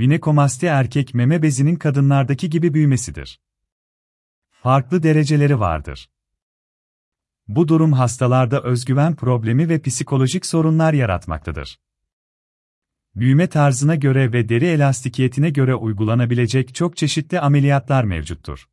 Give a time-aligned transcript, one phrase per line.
[0.00, 3.40] Vinekomasti erkek meme bezinin kadınlardaki gibi büyümesidir.
[4.50, 6.10] Farklı dereceleri vardır.
[7.48, 11.80] Bu durum hastalarda özgüven problemi ve psikolojik sorunlar yaratmaktadır.
[13.14, 18.68] Büyüme tarzına göre ve deri elastikiyetine göre uygulanabilecek çok çeşitli ameliyatlar mevcuttur.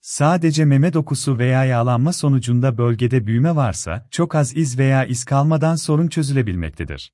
[0.00, 5.76] Sadece meme dokusu veya yağlanma sonucunda bölgede büyüme varsa, çok az iz veya iz kalmadan
[5.76, 7.12] sorun çözülebilmektedir.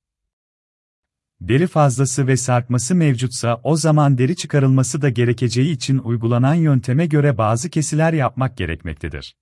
[1.41, 7.37] Deri fazlası ve sarkması mevcutsa o zaman deri çıkarılması da gerekeceği için uygulanan yönteme göre
[7.37, 9.35] bazı kesiler yapmak gerekmektedir.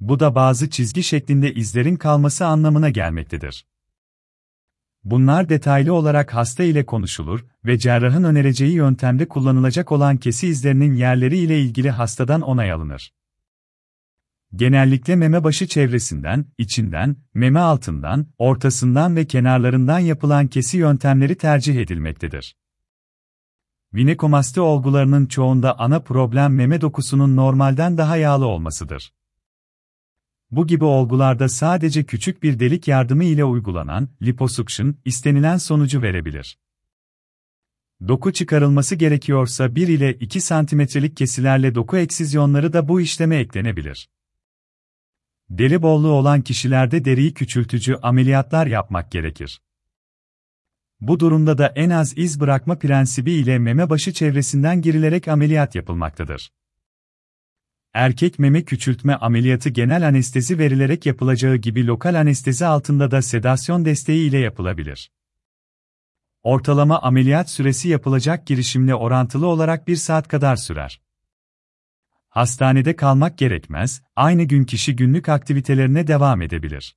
[0.00, 3.66] Bu da bazı çizgi şeklinde izlerin kalması anlamına gelmektedir.
[5.04, 11.38] Bunlar detaylı olarak hasta ile konuşulur ve cerrahın önereceği yöntemde kullanılacak olan kesi izlerinin yerleri
[11.38, 13.12] ile ilgili hastadan onay alınır.
[14.54, 22.56] Genellikle meme başı çevresinden, içinden, meme altından, ortasından ve kenarlarından yapılan kesi yöntemleri tercih edilmektedir.
[23.94, 29.12] Vinekomasti olgularının çoğunda ana problem meme dokusunun normalden daha yağlı olmasıdır.
[30.50, 36.58] Bu gibi olgularda sadece küçük bir delik yardımı ile uygulanan liposuction istenilen sonucu verebilir.
[38.08, 44.08] Doku çıkarılması gerekiyorsa 1 ile 2 santimetrelik kesilerle doku eksizyonları da bu işleme eklenebilir.
[45.50, 49.60] Deri bolluğu olan kişilerde deriyi küçültücü ameliyatlar yapmak gerekir.
[51.00, 56.50] Bu durumda da en az iz bırakma prensibi ile meme başı çevresinden girilerek ameliyat yapılmaktadır.
[57.94, 64.28] Erkek meme küçültme ameliyatı genel anestezi verilerek yapılacağı gibi lokal anestezi altında da sedasyon desteği
[64.28, 65.10] ile yapılabilir.
[66.42, 71.00] Ortalama ameliyat süresi yapılacak girişimle orantılı olarak bir saat kadar sürer.
[72.28, 76.96] Hastanede kalmak gerekmez, aynı gün kişi günlük aktivitelerine devam edebilir.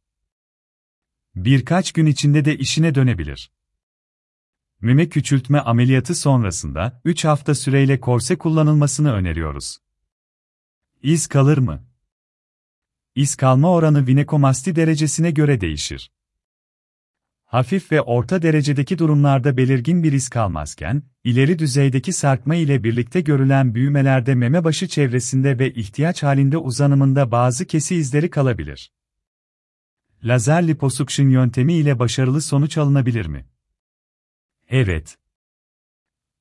[1.35, 3.51] Birkaç gün içinde de işine dönebilir.
[4.81, 9.77] Meme küçültme ameliyatı sonrasında 3 hafta süreyle korse kullanılmasını öneriyoruz.
[11.03, 11.85] İz kalır mı?
[13.15, 16.11] İz kalma oranı vinekomasti derecesine göre değişir.
[17.51, 23.75] Hafif ve orta derecedeki durumlarda belirgin bir iz kalmazken, ileri düzeydeki sarkma ile birlikte görülen
[23.75, 28.91] büyümelerde meme başı çevresinde ve ihtiyaç halinde uzanımında bazı kesi izleri kalabilir.
[30.23, 33.45] Lazer liposuction yöntemi ile başarılı sonuç alınabilir mi?
[34.69, 35.17] Evet.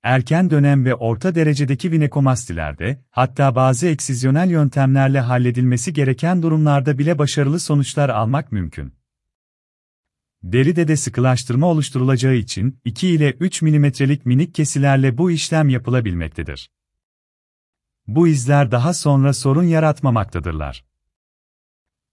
[0.02, 7.60] Erken dönem ve orta derecedeki vinekomastilerde, hatta bazı eksizyonel yöntemlerle halledilmesi gereken durumlarda bile başarılı
[7.60, 8.99] sonuçlar almak mümkün.
[10.42, 16.70] Deride de sıkılaştırma oluşturulacağı için 2 ile 3 milimetrelik minik kesilerle bu işlem yapılabilmektedir.
[18.06, 20.84] Bu izler daha sonra sorun yaratmamaktadırlar.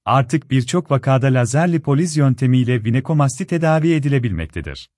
[0.05, 4.89] Artık birçok vakada lazer lipoliz yöntemiyle vinekomasti tedavi edilebilmektedir.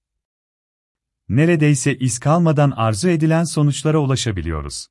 [1.29, 4.87] Neredeyse iz kalmadan arzu edilen sonuçlara ulaşabiliyoruz.